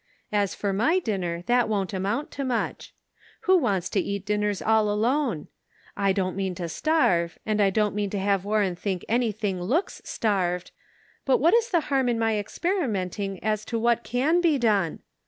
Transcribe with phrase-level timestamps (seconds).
[0.31, 2.91] As for my dinner that won't amount to much.
[3.41, 5.47] Who wants to eat dinners all alone?
[5.95, 10.01] I don't mean to starve, and I don't mean to have Warren think anything looks
[10.03, 10.71] starved,
[11.23, 15.01] but what is the harm in my experimenting as to what can be done